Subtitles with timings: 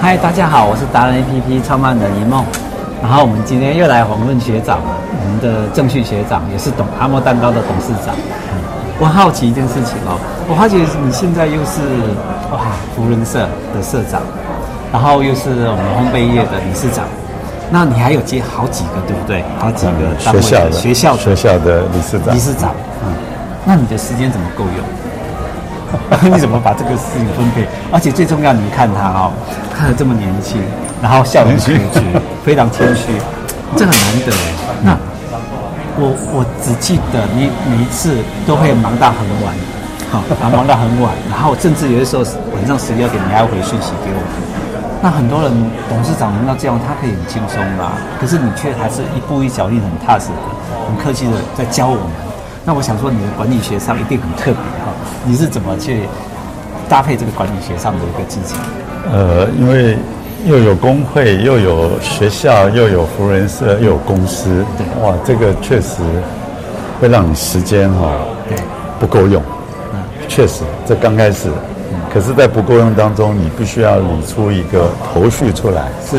[0.00, 2.44] 嗨，大家好，我是达人 APP 创办人一梦。
[3.02, 8.14] 然后我们今天又来访问学长了，我们的正旭学长也是董阿莫蛋糕的董事长。
[8.98, 10.16] 我好奇一件事情哦，
[10.48, 11.82] 我好奇你现在又是
[12.52, 12.60] 哇
[12.94, 14.22] 福人社的社长，
[14.92, 17.04] 然后又是我们烘焙业的理事长，
[17.70, 19.42] 那你还有接好几个对不对？
[19.58, 19.92] 好几个
[20.24, 22.34] 单位的、嗯、学校的学校的学校的理事长。
[22.34, 22.70] 理事长，
[23.04, 23.12] 嗯，
[23.64, 24.80] 那你的时间怎么够用？
[26.30, 27.66] 你怎么把这个事情分配？
[27.92, 29.32] 而且最重要，你看他哦，
[29.74, 30.60] 看着这么年轻，
[31.02, 32.02] 然后笑容可掬，
[32.44, 33.12] 非常谦虚，
[33.76, 34.32] 这很难得。
[34.82, 34.96] 那
[35.96, 39.54] 我我只记得你每一次都会忙到很晚，
[40.10, 42.22] 好，啊，忙到很晚，然后甚至有的时候
[42.54, 44.20] 晚上十二点你还要回讯息给我。
[45.00, 45.52] 那很多人
[45.88, 50.40] 董事长能到这样，他可以很轻松啦，可是你却还是一步一脚印很踏实的，
[50.88, 52.08] 很客气的在教我们。
[52.66, 54.90] 那我想说，你的管理学上一定很特别哈，
[55.26, 56.08] 你是怎么去
[56.88, 58.56] 搭配这个管理学上的一个技巧？
[59.12, 59.98] 呃，因为
[60.46, 66.00] 又有工会，又有学校，又有福人社，又有公司，对，哇，这个确实
[66.98, 68.12] 会让你时间哈，
[68.48, 68.56] 对，
[68.98, 69.42] 不够用。
[69.92, 71.50] 嗯，确实，这刚开始，
[71.92, 75.82] 嗯，可是，在不够用当中，你必须要理出一个头绪出来。
[76.10, 76.18] 是，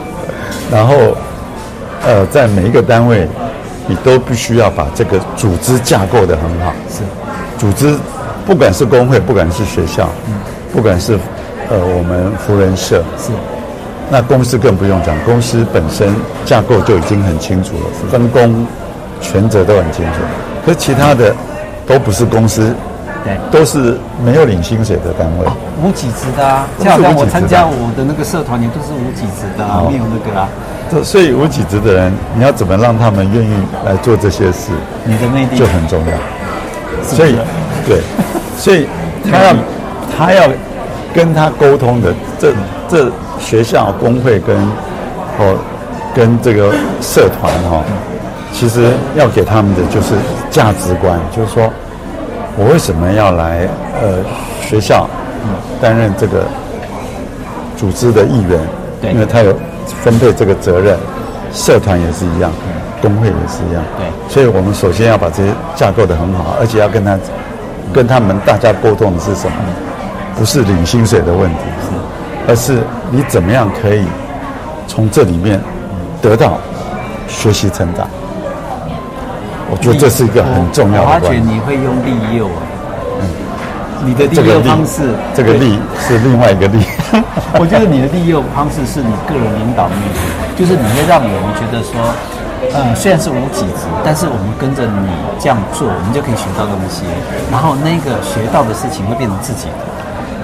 [0.70, 0.94] 然后，
[2.04, 3.26] 呃，在每一个单位。
[3.86, 6.72] 你都必须要把这个组织架构的很好。
[6.88, 7.02] 是，
[7.58, 7.96] 组织，
[8.46, 10.34] 不管是工会，不管是学校，嗯，
[10.72, 11.18] 不管是
[11.68, 13.32] 呃我们福人社，是，
[14.10, 18.66] 那公司更不用讲，公司本身架构就已经很清楚了，分工、
[19.20, 20.20] 权责都很清楚。
[20.64, 21.34] 可是其他的
[21.86, 22.74] 都不是公司，
[23.24, 25.46] 对，都是没有领薪水的单位，
[25.82, 26.66] 无给职的啊。
[26.78, 30.48] 像我参加我的那个社团，也都是无给职的啊，没有那个啊。
[31.00, 33.54] 所以无给职的人，你要怎么让他们愿意
[33.86, 34.72] 来做这些事？
[35.04, 36.12] 你的内地就很重要。
[37.04, 37.36] 所以，
[37.86, 38.00] 对，
[38.58, 38.88] 所以
[39.30, 39.54] 他要
[40.16, 40.48] 他要
[41.14, 42.52] 跟他沟通的，这
[42.88, 44.56] 这学校工会跟
[45.38, 45.56] 哦
[46.14, 47.84] 跟这个社团哈、哦，
[48.52, 50.14] 其实要给他们的就是
[50.50, 51.70] 价值观，就是说
[52.56, 53.68] 我为什么要来
[54.02, 54.18] 呃
[54.60, 55.08] 学校
[55.80, 56.44] 担任这个
[57.76, 58.60] 组织的一员？
[59.12, 59.54] 因为他有。
[60.02, 60.96] 分配这个责任，
[61.52, 62.50] 社团也是一样，
[63.00, 63.82] 工会也是一样。
[63.96, 67.18] 对，所以我们首先要把这些架构的很好，而且要跟他、
[67.92, 69.56] 跟他们大家沟通的是什么？
[70.36, 71.88] 不是领薪水的问题，是，
[72.48, 72.78] 而是
[73.10, 74.04] 你怎么样可以
[74.88, 75.60] 从这里面
[76.22, 76.58] 得到
[77.28, 78.08] 学习成长。
[79.70, 81.06] 我觉得这是一个很重要的。
[81.06, 82.62] 我发觉你会用利诱啊。
[84.04, 86.84] 你的利诱方式，这个利是另外一个利。
[87.60, 90.00] 我觉得你的利诱方式是你个人领导力，
[90.56, 91.92] 就是你会让我们觉得说，
[92.72, 95.08] 呃，虽然是无给职，但是我们跟着你
[95.38, 97.04] 这样做，我们就可以学到东西，
[97.50, 99.80] 然后那个学到的事情会变成自己的。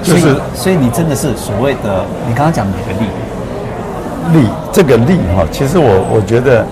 [0.03, 3.09] 就是，所以你真的是所谓的，你刚刚讲哪个利？
[4.41, 6.65] 利这个利哈，其实我我觉得，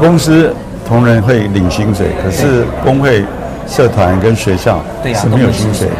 [0.00, 0.52] 公司
[0.88, 3.24] 同仁会领薪水，可是工会、
[3.68, 4.80] 社团跟学校
[5.14, 5.94] 是没有薪水的。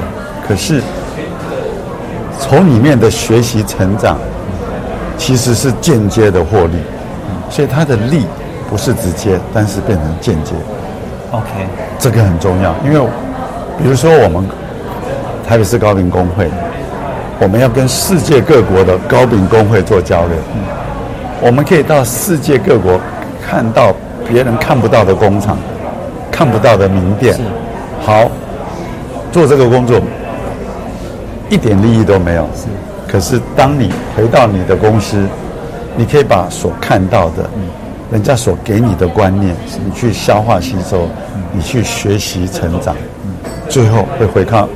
[0.49, 0.83] 可是，
[2.39, 4.19] 从里面的学习成长，
[5.17, 6.77] 其实是间接的获利，
[7.51, 8.27] 所以它的利
[8.69, 10.53] 不是直接，但是变成间接。
[11.31, 11.49] OK，
[11.99, 13.01] 这个很重要，因为
[13.79, 14.47] 比如说我们
[15.49, 16.51] 台北市高饼工会，
[17.41, 20.37] 我们要跟世界各国的高饼工会做交流，
[21.41, 23.01] 我们可以到世界各国
[23.45, 23.93] 看到
[24.29, 25.57] 别人看不到的工厂，
[26.31, 27.39] 看不到的名店。
[28.01, 28.31] 好，
[29.33, 30.01] 做这个工作。
[31.51, 32.67] 一点利益都没有，是。
[33.07, 35.25] 可是当你回到你的公司，
[35.97, 37.63] 你可以把所看到的，嗯，
[38.11, 41.07] 人家所给你的观念，你去消化吸收，
[41.53, 43.31] 你去学习成长，嗯，
[43.69, 44.69] 最后会回靠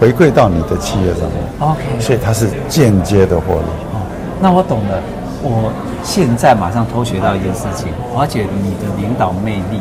[0.00, 1.30] 回馈到你的企业上面。
[1.60, 3.68] OK，所以它是间接的获利。
[3.92, 4.02] 哦，
[4.40, 5.00] 那我懂了。
[5.42, 5.70] 我
[6.02, 9.80] 现在马上偷学到一件事情，我要觉得你的领导魅力，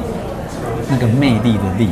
[0.87, 1.89] 那个魅力的力。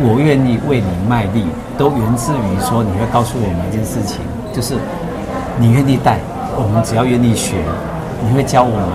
[0.00, 1.44] 我愿意为你卖力，
[1.76, 4.18] 都源自于说你会告诉我们一件事情，
[4.52, 4.74] 就是
[5.58, 6.18] 你愿意带，
[6.56, 7.56] 我们只要愿意学，
[8.24, 8.88] 你会教我们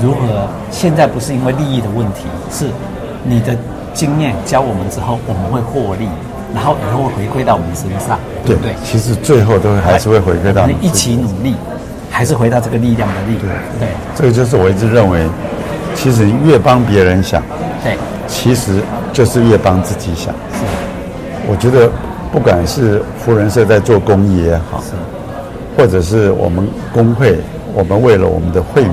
[0.00, 0.46] 如何。
[0.70, 2.66] 现在不是因为利益的问题，是
[3.24, 3.56] 你的
[3.94, 6.06] 经验教我们之后，我们会获利，
[6.54, 8.74] 然后以后会回馈到我们身上，对不对？
[8.84, 10.76] 其实最后都还是会回馈到你。
[10.82, 11.56] 一起努力，
[12.10, 13.48] 还是回到这个力量的力量。
[13.80, 15.26] 对，这个就是我一直认为，
[15.94, 17.42] 其实越帮别人想，
[17.82, 17.96] 对，
[18.28, 18.80] 其实。
[19.10, 20.60] 就是越帮自己想，是。
[21.48, 21.90] 我觉得，
[22.30, 24.92] 不管是福人社在做公益也好，是。
[25.76, 27.40] 或者是我们工会，
[27.74, 28.92] 我们为了我们的会员，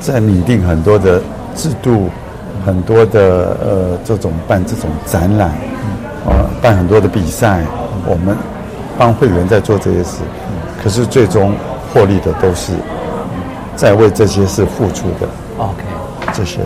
[0.00, 1.22] 在拟定很多的
[1.54, 2.10] 制度，
[2.66, 5.52] 很多的呃这种办这种展览，
[6.26, 7.62] 呃办很多的比赛，
[8.06, 8.36] 我们
[8.98, 10.16] 帮会员在做这些事，
[10.82, 11.54] 可是最终
[11.94, 12.72] 获利的都是
[13.76, 15.28] 在为这些事付出的。
[15.56, 15.82] OK，
[16.34, 16.58] 这些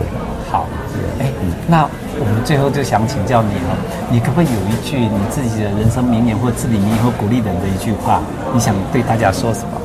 [1.67, 1.87] 那
[2.19, 3.75] 我们最后就想请教你哈，
[4.09, 8.19] 你可不可以有一句你自己的人生名言或自理名言或鼓励人的一句话？
[8.53, 9.79] 你想对大家说什么？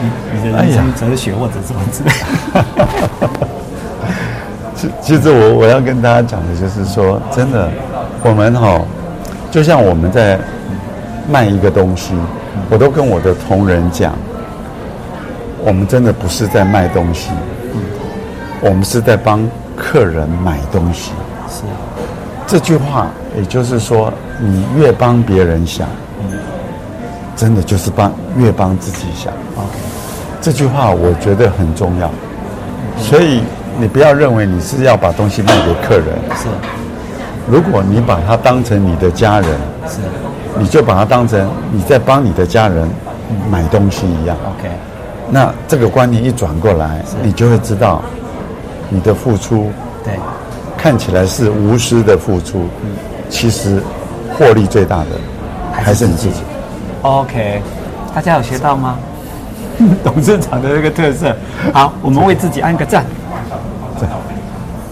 [0.00, 2.10] 你你的人生哲学或者什么之类？
[4.74, 7.70] 其其实我我要跟大家讲的就是说，真的，
[8.22, 8.80] 我们哈，
[9.50, 10.38] 就像我们在
[11.30, 12.12] 卖一个东西，
[12.68, 14.12] 我都跟我的同仁讲，
[15.64, 17.30] 我们真的不是在卖东西，
[18.60, 21.12] 我们是在帮客人买东西。
[21.48, 21.62] 是
[22.46, 25.88] 这句话，也就是说，你越帮别人想，
[27.36, 29.32] 真的就是帮越帮自己想。
[30.40, 32.10] 这句话我觉得很重要，
[32.98, 33.42] 所以。
[33.76, 36.06] 你不要认为你是要把东西卖给客人，
[36.36, 36.46] 是。
[37.50, 39.50] 如果你把它当成你的家人，
[39.88, 39.98] 是，
[40.56, 42.88] 你就把它当成你在帮你的家人
[43.50, 44.36] 买东西一样。
[44.46, 44.70] OK，
[45.28, 48.00] 那这个观念一转过来，你就会知道，
[48.88, 49.70] 你的付出，
[50.04, 50.18] 对，
[50.76, 52.68] 看起来是无私的付出，
[53.28, 53.82] 其实
[54.32, 55.10] 获利最大的
[55.72, 56.42] 还是你自己。
[57.02, 57.62] OK，
[58.14, 58.96] 大家有学到吗？
[60.04, 61.34] 董事长的那个特色。
[61.72, 63.04] 好，我们为自己按个赞。
[63.04, 63.23] 对。